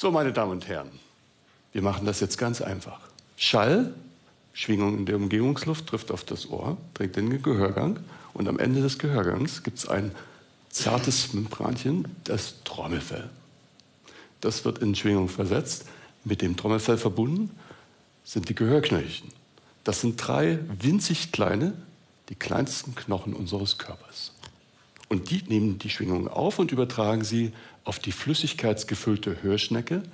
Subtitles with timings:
[0.00, 0.88] So, meine Damen und Herren,
[1.74, 3.00] wir machen das jetzt ganz einfach.
[3.36, 3.92] Schall,
[4.54, 8.00] Schwingung in der Umgebungsluft, trifft auf das Ohr, trägt den Gehörgang
[8.32, 10.12] und am Ende des Gehörgangs gibt es ein
[10.70, 13.28] zartes Membranchen, das Trommelfell.
[14.40, 15.84] Das wird in Schwingung versetzt.
[16.24, 17.50] Mit dem Trommelfell verbunden
[18.24, 19.28] sind die Gehörknöllchen.
[19.84, 21.74] Das sind drei winzig kleine,
[22.30, 24.32] die kleinsten Knochen unseres Körpers.
[25.10, 30.04] Und die nehmen die Schwingung auf und übertragen sie auf die flüssigkeitsgefüllte Hörschnecke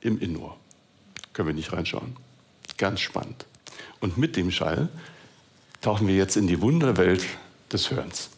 [0.00, 0.58] im Innenohr.
[1.32, 2.16] Können wir nicht reinschauen.
[2.76, 3.46] Ganz spannend.
[4.00, 4.88] Und mit dem Schall
[5.80, 7.24] tauchen wir jetzt in die Wunderwelt
[7.72, 8.30] des Hörens.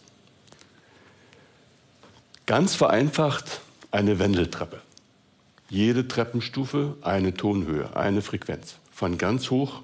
[2.45, 4.83] Ganz vereinfacht eine Wendeltreppe.
[5.71, 8.77] Jede Treppenstufe eine Tonhöhe, eine Frequenz.
[8.93, 9.81] Von ganz hoch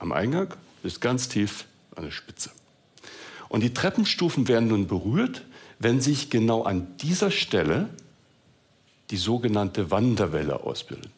[0.00, 2.50] am Eingang bis ganz tief an der Spitze.
[3.54, 5.44] Und die Treppenstufen werden nun berührt,
[5.78, 7.88] wenn sich genau an dieser Stelle
[9.10, 11.12] die sogenannte Wanderwelle ausbildet.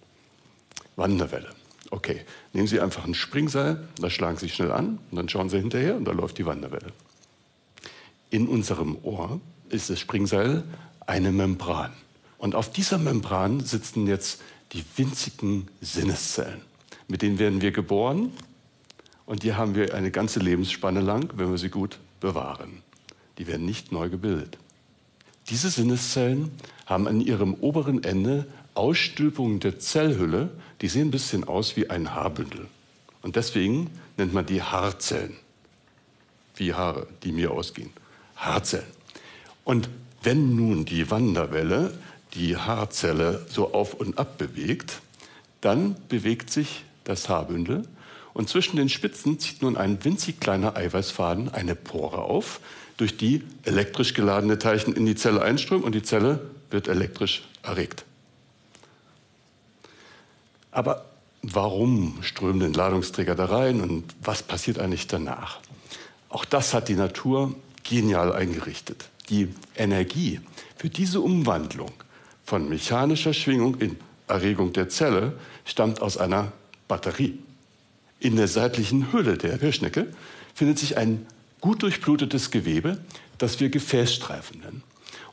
[0.97, 1.49] Wanderwelle.
[1.91, 5.57] Okay, nehmen Sie einfach ein Springseil, da schlagen Sie schnell an und dann schauen Sie
[5.57, 6.93] hinterher und da läuft die Wanderwelle.
[8.29, 9.41] In unserem Ohr
[9.71, 10.63] ist das Springseil
[11.07, 11.95] eine Membran.
[12.37, 14.43] Und auf dieser Membran sitzen jetzt
[14.75, 16.61] die winzigen Sinneszellen.
[17.09, 18.31] Mit denen werden wir geboren
[19.25, 22.83] und die haben wir eine ganze Lebensspanne lang, wenn wir sie gut bewahren.
[23.39, 24.59] Die werden nicht neu gebildet.
[25.49, 26.51] Diese Sinneszellen
[26.87, 30.51] haben an ihrem oberen Ende Ausstülpungen der Zellhülle,
[30.81, 32.67] die sehen ein bisschen aus wie ein Haarbündel.
[33.23, 35.37] Und deswegen nennt man die Haarzellen.
[36.57, 37.91] Wie Haare, die mir ausgehen.
[38.37, 38.87] Haarzellen.
[39.65, 39.89] Und
[40.23, 41.97] wenn nun die Wanderwelle
[42.35, 45.01] die Haarzelle so auf und ab bewegt,
[45.61, 47.83] dann bewegt sich das Haarbündel
[48.37, 52.61] und zwischen den Spitzen zieht nun ein winzig kleiner Eiweißfaden eine Pore auf,
[52.99, 58.05] durch die elektrisch geladene Teilchen in die Zelle einströmen und die Zelle wird elektrisch erregt.
[60.71, 61.07] Aber
[61.41, 65.61] warum strömen denn Ladungsträger da rein und was passiert eigentlich danach?
[66.29, 69.09] Auch das hat die Natur genial eingerichtet.
[69.31, 70.43] Die Energie
[70.77, 71.93] für diese Umwandlung
[72.45, 73.97] von mechanischer Schwingung in
[74.29, 76.53] Erregung der Zelle stammt aus einer
[76.87, 77.39] Batterie.
[78.19, 80.07] In der seitlichen Hülle der Hörschnecke
[80.55, 81.27] findet sich ein
[81.61, 82.99] gut durchblutetes Gewebe,
[83.39, 84.83] das wir Gefäßstreifen nennen.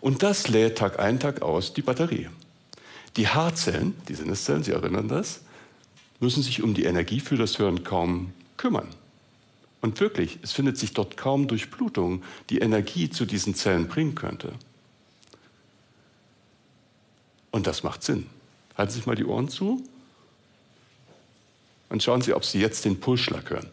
[0.01, 2.27] Und das lädt Tag ein, Tag aus die Batterie.
[3.16, 5.41] Die Haarzellen, die Sinneszellen, Sie erinnern das,
[6.19, 8.88] müssen sich um die Energie für das Hören kaum kümmern.
[9.81, 14.53] Und wirklich, es findet sich dort kaum Durchblutung, die Energie zu diesen Zellen bringen könnte.
[17.51, 18.27] Und das macht Sinn.
[18.77, 19.83] Halten Sie sich mal die Ohren zu
[21.93, 23.69] und schauen Sie, ob Sie jetzt den Pulsschlag hören.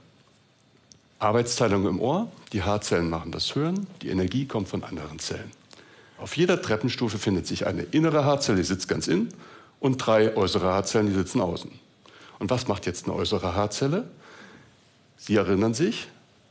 [1.20, 5.50] Arbeitsteilung im Ohr, die Haarzellen machen das Hören, die Energie kommt von anderen Zellen.
[6.18, 9.32] Auf jeder Treppenstufe findet sich eine innere Haarzelle, die sitzt ganz innen,
[9.80, 11.70] und drei äußere Haarzellen, die sitzen außen.
[12.38, 14.06] Und was macht jetzt eine äußere Haarzelle?
[15.16, 16.08] Sie erinnern sich,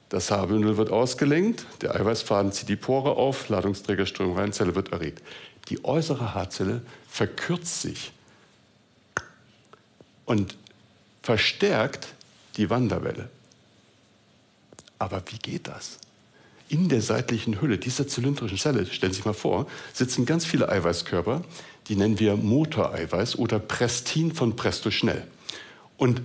[0.10, 5.22] das Haarbündel wird ausgelenkt, der Eiweißfaden zieht die Pore auf, Ladungsträgerströmung rein, Zelle wird erregt.
[5.68, 8.12] Die äußere Haarzelle verkürzt sich
[10.26, 10.58] und
[11.22, 12.14] verstärkt
[12.58, 13.30] die Wanderwelle.
[14.98, 15.98] Aber wie geht das?
[16.68, 20.70] In der seitlichen Hülle dieser zylindrischen Zelle, stellen Sie sich mal vor, sitzen ganz viele
[20.70, 21.44] Eiweißkörper,
[21.88, 25.26] die nennen wir Motoreiweiß oder Prestin von Presto Schnell.
[25.98, 26.22] Und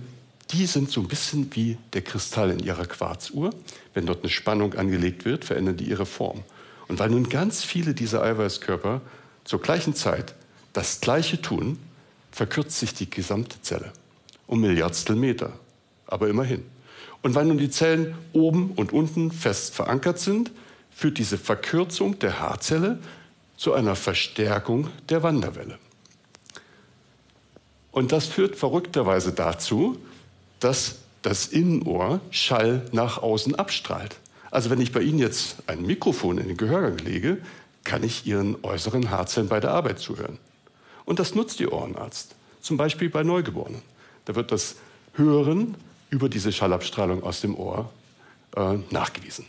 [0.51, 3.49] die sind so ein bisschen wie der Kristall in ihrer Quarzuhr.
[3.95, 6.43] Wenn dort eine Spannung angelegt wird, verändern die ihre Form.
[6.87, 9.01] Und weil nun ganz viele dieser Eiweißkörper
[9.43, 10.35] zur gleichen Zeit
[10.73, 11.79] das Gleiche tun,
[12.31, 13.91] verkürzt sich die gesamte Zelle
[14.47, 15.53] um Milliardstel Meter.
[16.07, 16.65] Aber immerhin.
[17.21, 20.51] Und weil nun die Zellen oben und unten fest verankert sind,
[20.91, 22.99] führt diese Verkürzung der Haarzelle
[23.57, 25.79] zu einer Verstärkung der Wanderwelle.
[27.91, 29.97] Und das führt verrückterweise dazu,
[30.59, 34.17] dass das Innenohr Schall nach außen abstrahlt.
[34.51, 37.39] Also wenn ich bei Ihnen jetzt ein Mikrofon in den Gehörgang lege,
[37.83, 40.37] kann ich Ihren äußeren Haarzellen bei der Arbeit zuhören.
[41.05, 43.81] Und das nutzt Ihr Ohrenarzt, zum Beispiel bei Neugeborenen.
[44.25, 44.75] Da wird das
[45.13, 45.75] Hören
[46.09, 47.89] über diese Schallabstrahlung aus dem Ohr
[48.55, 49.45] äh, nachgewiesen.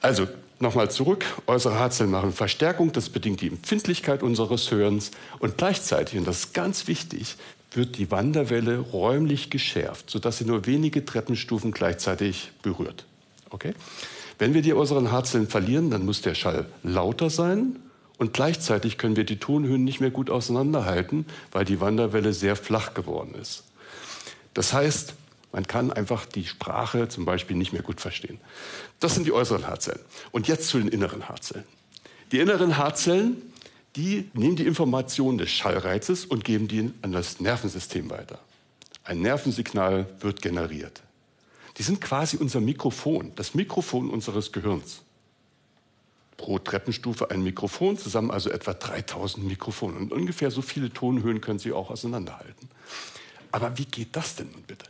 [0.00, 0.26] Also
[0.58, 6.26] nochmal zurück, äußere Haarzellen machen Verstärkung, das bedingt die Empfindlichkeit unseres Hörens und gleichzeitig, und
[6.26, 7.36] das ist ganz wichtig,
[7.72, 13.04] wird die Wanderwelle räumlich geschärft, sodass sie nur wenige Treppenstufen gleichzeitig berührt.
[13.50, 13.74] Okay?
[14.38, 17.76] Wenn wir die äußeren Haarzellen verlieren, dann muss der Schall lauter sein
[18.18, 22.94] und gleichzeitig können wir die Tonhöhen nicht mehr gut auseinanderhalten, weil die Wanderwelle sehr flach
[22.94, 23.64] geworden ist.
[24.56, 25.12] Das heißt,
[25.52, 28.40] man kann einfach die Sprache zum Beispiel nicht mehr gut verstehen.
[29.00, 30.00] Das sind die äußeren Haarzellen.
[30.32, 31.66] Und jetzt zu den inneren Haarzellen.
[32.32, 33.42] Die inneren Haarzellen,
[33.96, 38.38] Die nehmen die Informationen des Schallreizes und geben die an das Nervensystem weiter.
[39.04, 41.02] Ein Nervensignal wird generiert.
[41.78, 45.02] Die sind quasi unser Mikrofon, das Mikrofon unseres Gehirns.
[46.36, 49.96] Pro Treppenstufe ein Mikrofon, zusammen also etwa 3000 Mikrofone.
[49.96, 52.68] Und ungefähr so viele Tonhöhen können Sie auch auseinanderhalten.
[53.52, 54.86] Aber wie geht das denn nun bitte?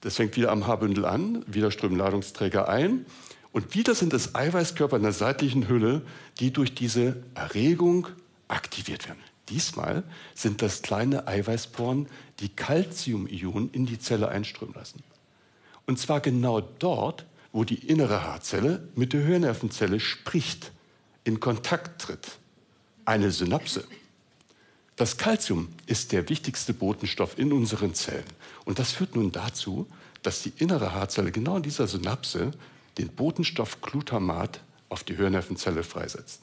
[0.00, 3.04] Das fängt wieder am Haarbündel an, wieder strömen Ladungsträger ein.
[3.52, 6.02] Und wieder sind es Eiweißkörper in der seitlichen Hülle,
[6.38, 8.06] die durch diese Erregung
[8.48, 9.20] aktiviert werden.
[9.48, 10.04] Diesmal
[10.34, 12.06] sind das kleine Eiweißporen,
[12.38, 15.02] die Calciumionen in die Zelle einströmen lassen.
[15.86, 20.70] Und zwar genau dort, wo die innere Haarzelle mit der Hörnervenzelle spricht,
[21.24, 22.38] in Kontakt tritt.
[23.04, 23.84] Eine Synapse.
[25.00, 28.22] Das Calcium ist der wichtigste Botenstoff in unseren Zellen.
[28.66, 29.86] Und das führt nun dazu,
[30.22, 32.50] dass die innere Haarzelle genau in dieser Synapse
[32.98, 34.60] den Botenstoff Glutamat
[34.90, 36.42] auf die Hörnervenzelle freisetzt.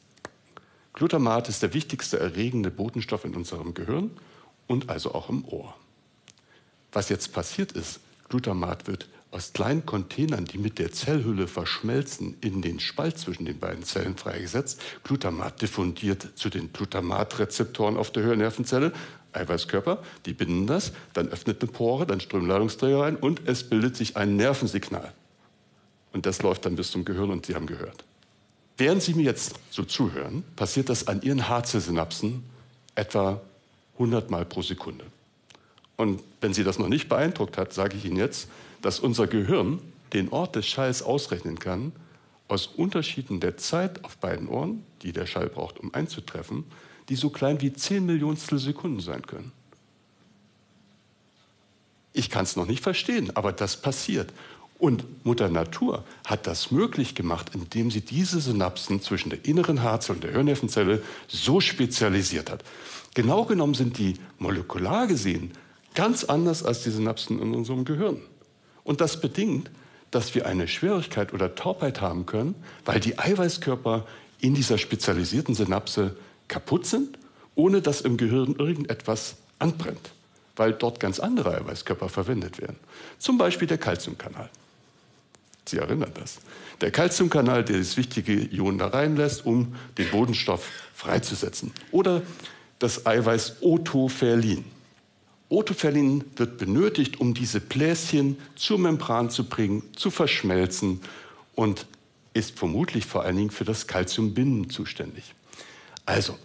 [0.93, 4.09] Glutamat ist der wichtigste erregende Botenstoff in unserem Gehirn
[4.65, 5.75] und also auch im Ohr.
[6.91, 9.07] Was jetzt passiert ist, Glutamat wird
[9.37, 14.17] aus kleinen Containern, die mit der Zellhülle verschmelzen, in den Spalt zwischen den beiden Zellen
[14.17, 14.81] freigesetzt.
[15.03, 18.91] Glutamat diffundiert zu den Glutamatrezeptoren auf der Hörnervenzelle.
[19.33, 23.95] Eiweißkörper, die binden das, dann öffnet eine Pore, dann strömen Ladungsträger ein und es bildet
[23.95, 25.13] sich ein Nervensignal.
[26.13, 28.05] Und das läuft dann bis zum Gehirn und Sie haben gehört.
[28.77, 32.43] Während Sie mir jetzt so zuhören, passiert das an Ihren Haarzellsynapsen
[32.95, 33.39] etwa
[33.93, 35.05] 100 Mal pro Sekunde.
[35.95, 38.47] Und wenn Sie das noch nicht beeindruckt hat, sage ich Ihnen jetzt,
[38.81, 39.79] dass unser Gehirn
[40.13, 41.91] den Ort des Schalls ausrechnen kann,
[42.47, 46.63] aus Unterschieden der Zeit auf beiden Ohren, die der Schall braucht, um einzutreffen,
[47.09, 49.51] die so klein wie 10 Millionstel Sekunden sein können.
[52.13, 54.33] Ich kann es noch nicht verstehen, aber das passiert.
[54.79, 60.13] Und Mutter Natur hat das möglich gemacht, indem sie diese Synapsen zwischen der inneren Harze
[60.13, 62.63] und der Hörnervenzelle so spezialisiert hat.
[63.15, 65.51] Genau genommen sind die molekular gesehen
[65.95, 68.21] ganz anders als die Synapsen in unserem Gehirn.
[68.87, 69.69] Und das bedingt,
[70.11, 72.55] dass wir eine Schwierigkeit oder Taubheit haben können,
[72.85, 74.07] weil die Eiweißkörper
[74.39, 76.15] in dieser spezialisierten Synapse
[76.47, 77.19] kaputt sind,
[77.53, 80.11] ohne dass im Gehirn irgendetwas anbrennt,
[80.55, 82.77] weil dort ganz andere Eiweißkörper verwendet werden.
[83.19, 84.49] Zum Beispiel der Calciumkanal.
[85.65, 86.37] Sie erinnern das.
[86.79, 91.73] Der Calciumkanal, der das wichtige Ion da reinlässt, um den Bodenstoff freizusetzen.
[91.91, 92.21] Oder
[92.79, 94.63] das Eiweiß Otopherlin.
[95.49, 101.01] Otopherlin wird benötigt, um diese Bläschen zur Membran zu bringen, zu verschmelzen
[101.55, 101.85] und
[102.33, 105.33] ist vermutlich vor allen Dingen für das Calciumbinden zuständig.
[106.05, 106.37] Also,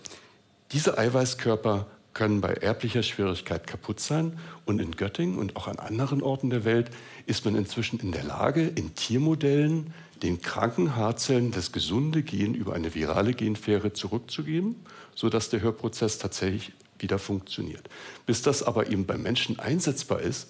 [0.72, 4.38] diese Eiweißkörper können bei erblicher Schwierigkeit kaputt sein.
[4.64, 6.90] Und in Göttingen und auch an anderen Orten der Welt
[7.26, 12.74] ist man inzwischen in der Lage, in Tiermodellen den kranken Haarzellen das gesunde Gen über
[12.74, 14.76] eine virale Genfähre zurückzugeben,
[15.14, 16.72] sodass der Hörprozess tatsächlich
[17.02, 17.88] wieder funktioniert.
[18.26, 20.48] Bis das aber eben beim Menschen einsetzbar ist,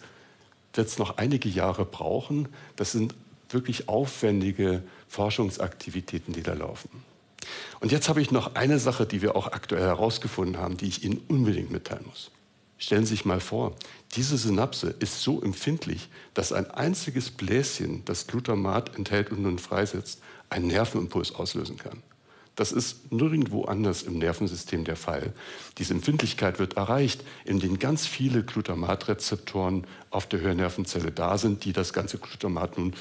[0.74, 2.48] wird es noch einige Jahre brauchen.
[2.76, 3.14] Das sind
[3.50, 6.88] wirklich aufwendige Forschungsaktivitäten, die da laufen.
[7.80, 11.04] Und jetzt habe ich noch eine Sache, die wir auch aktuell herausgefunden haben, die ich
[11.04, 12.30] Ihnen unbedingt mitteilen muss.
[12.78, 13.76] Stellen Sie sich mal vor,
[14.14, 20.20] diese Synapse ist so empfindlich, dass ein einziges Bläschen, das Glutamat enthält und nun freisetzt,
[20.50, 22.02] einen Nervenimpuls auslösen kann.
[22.54, 25.32] Das ist nirgendwo anders im Nervensystem der Fall.
[25.78, 31.92] Diese Empfindlichkeit wird erreicht, indem ganz viele Glutamatrezeptoren auf der Hörnervenzelle da sind, die das
[31.92, 32.94] ganze Glutamat nun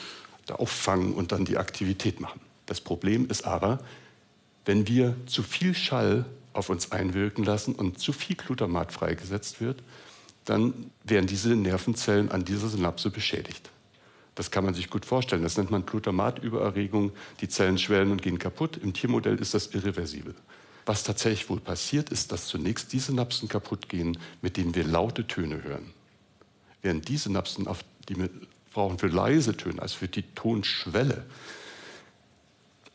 [0.46, 2.40] da auffangen und dann die Aktivität machen.
[2.66, 3.80] Das Problem ist aber,
[4.64, 9.84] wenn wir zu viel Schall auf uns einwirken lassen und zu viel Glutamat freigesetzt wird,
[10.46, 13.70] dann werden diese Nervenzellen an dieser Synapse beschädigt.
[14.36, 15.44] Das kann man sich gut vorstellen.
[15.44, 17.12] Das nennt man Glutamatübererregung.
[17.42, 18.78] Die Zellen schwellen und gehen kaputt.
[18.78, 20.36] Im Tiermodell ist das irreversibel.
[20.86, 25.28] Was tatsächlich wohl passiert, ist, dass zunächst die Synapsen kaputt gehen, mit denen wir laute
[25.28, 25.94] Töne hören.
[26.82, 27.68] Während die Synapsen,
[28.10, 28.30] die wir
[28.74, 31.26] brauchen für leise Töne, also für die Tonschwelle,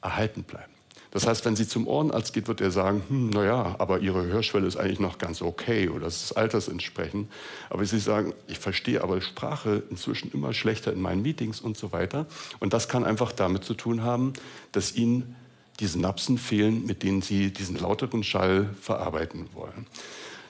[0.01, 0.76] erhalten bleiben.
[1.17, 4.67] Das heißt, wenn sie zum Ohrenarzt geht, wird er sagen, hm, naja, aber Ihre Hörschwelle
[4.67, 7.33] ist eigentlich noch ganz okay oder es ist altersentsprechend.
[7.71, 11.91] Aber Sie sagen, ich verstehe aber Sprache inzwischen immer schlechter in meinen Meetings und so
[11.91, 12.27] weiter.
[12.61, 14.35] Und das kann einfach damit zu tun haben,
[14.73, 15.37] dass Ihnen
[15.81, 19.87] die Synapsen fehlen, mit denen Sie diesen lauteren Schall verarbeiten wollen.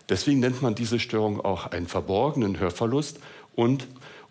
[0.08, 3.20] Deswegen nennt man diese Störung auch einen verborgenen Hörverlust
[3.54, 3.86] und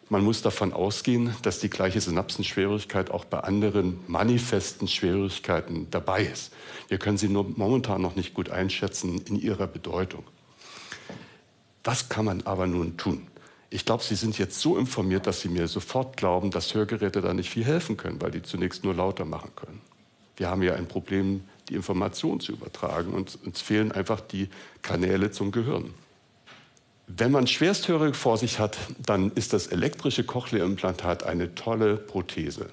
[0.09, 6.53] man muss davon ausgehen, dass die gleiche Synapsenschwierigkeit auch bei anderen manifesten Schwierigkeiten dabei ist.
[6.87, 10.23] Wir können sie nur momentan noch nicht gut einschätzen in ihrer Bedeutung.
[11.83, 13.27] Was kann man aber nun tun?
[13.69, 17.33] Ich glaube, Sie sind jetzt so informiert, dass Sie mir sofort glauben, dass Hörgeräte da
[17.33, 19.81] nicht viel helfen können, weil die zunächst nur lauter machen können.
[20.37, 23.13] Wir haben ja ein Problem die Information zu übertragen.
[23.13, 24.49] Und uns fehlen einfach die
[24.81, 25.93] Kanäle zum Gehirn.
[27.07, 32.71] Wenn man Schwersthörige vor sich hat, dann ist das elektrische Cochlea-Implantat eine tolle Prothese.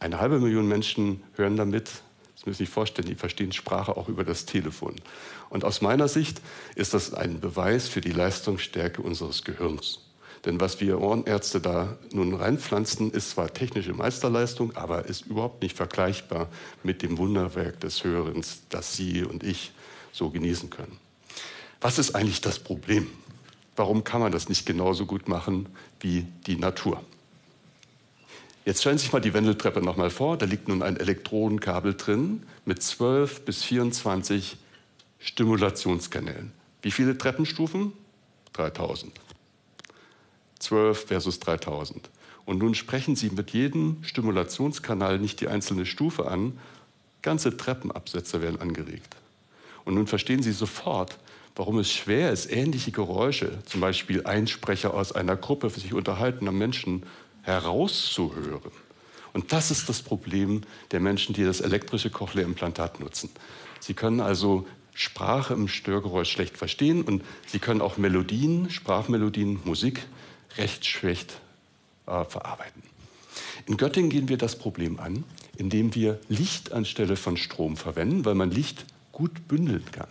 [0.00, 1.86] Eine halbe Million Menschen hören damit.
[2.34, 4.96] Das müssen Sie sich vorstellen, die verstehen Sprache auch über das Telefon.
[5.48, 6.40] Und aus meiner Sicht
[6.74, 10.00] ist das ein Beweis für die Leistungsstärke unseres Gehirns.
[10.44, 15.76] Denn was wir Ohrenärzte da nun reinpflanzen, ist zwar technische Meisterleistung, aber ist überhaupt nicht
[15.76, 16.48] vergleichbar
[16.82, 19.72] mit dem Wunderwerk des Hörens, das Sie und ich
[20.12, 20.98] so genießen können.
[21.80, 23.08] Was ist eigentlich das Problem?
[23.78, 25.68] Warum kann man das nicht genauso gut machen
[26.00, 27.00] wie die Natur?
[28.64, 30.36] Jetzt stellen Sie sich mal die Wendeltreppe nochmal vor.
[30.36, 34.56] Da liegt nun ein Elektrodenkabel drin mit 12 bis 24
[35.20, 36.50] Stimulationskanälen.
[36.82, 37.92] Wie viele Treppenstufen?
[38.54, 39.12] 3000.
[40.58, 42.10] 12 versus 3000.
[42.46, 46.58] Und nun sprechen Sie mit jedem Stimulationskanal nicht die einzelne Stufe an,
[47.22, 49.16] ganze Treppenabsätze werden angeregt.
[49.88, 51.16] Und nun verstehen Sie sofort,
[51.56, 56.52] warum es schwer ist, ähnliche Geräusche, zum Beispiel Einsprecher aus einer Gruppe für sich unterhaltender
[56.52, 57.04] Menschen,
[57.40, 58.70] herauszuhören.
[59.32, 63.30] Und das ist das Problem der Menschen, die das elektrische Cochlea-Implantat nutzen.
[63.80, 70.02] Sie können also Sprache im Störgeräusch schlecht verstehen und sie können auch Melodien, Sprachmelodien, Musik
[70.58, 71.40] recht schlecht
[72.04, 72.82] äh, verarbeiten.
[73.64, 75.24] In Göttingen gehen wir das Problem an,
[75.56, 78.84] indem wir Licht anstelle von Strom verwenden, weil man Licht
[79.18, 80.06] gut bündeln kann.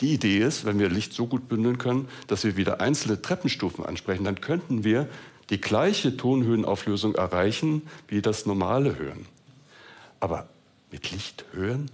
[0.00, 3.84] Die Idee ist, wenn wir Licht so gut bündeln können, dass wir wieder einzelne Treppenstufen
[3.84, 5.08] ansprechen, dann könnten wir
[5.50, 9.26] die gleiche Tonhöhenauflösung erreichen wie das normale Hören.
[10.20, 10.48] Aber
[10.92, 11.90] mit Licht hören?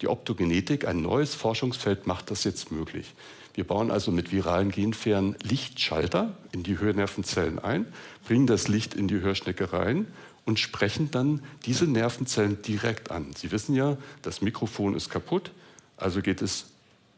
[0.00, 3.14] Die Optogenetik, ein neues Forschungsfeld, macht das jetzt möglich.
[3.54, 7.86] Wir bauen also mit viralen Genfern Lichtschalter in die Hörnervenzellen ein,
[8.24, 10.06] bringen das Licht in die Hörschnecke rein
[10.44, 13.32] und sprechen dann diese Nervenzellen direkt an.
[13.36, 15.50] Sie wissen ja, das Mikrofon ist kaputt.
[15.96, 16.66] Also geht es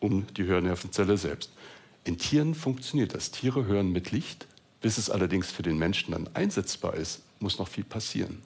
[0.00, 1.50] um die Hörnervenzelle selbst.
[2.04, 3.30] In Tieren funktioniert das.
[3.30, 4.46] Tiere hören mit Licht.
[4.82, 8.42] Bis es allerdings für den Menschen dann einsetzbar ist, muss noch viel passieren.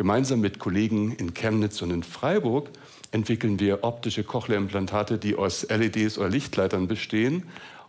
[0.00, 2.70] Gemeinsam mit Kollegen in Chemnitz und in Freiburg
[3.10, 7.42] entwickeln wir optische Cochlea-Implantate, die aus LEDs oder Lichtleitern bestehen.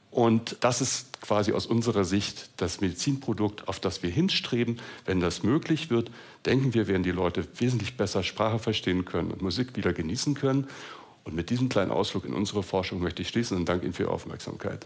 [0.10, 4.82] Und das ist quasi aus unserer Sicht das Medizinprodukt, auf das wir hinstreben.
[5.06, 6.12] Wenn das möglich wird,
[6.46, 10.68] denken wir, werden die Leute wesentlich besser Sprache verstehen können und Musik wieder genießen können.
[11.24, 14.03] Und mit diesem kleinen Ausflug in unsere Forschung möchte ich schließen und danke Ihnen für
[14.03, 14.86] Ihre Aufmerksamkeit.